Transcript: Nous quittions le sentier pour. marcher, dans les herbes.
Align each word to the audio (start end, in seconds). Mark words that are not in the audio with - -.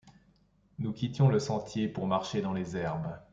Nous 0.79 0.93
quittions 0.93 1.29
le 1.29 1.37
sentier 1.39 1.87
pour. 1.87 2.07
marcher, 2.07 2.41
dans 2.41 2.53
les 2.53 2.75
herbes. 2.75 3.19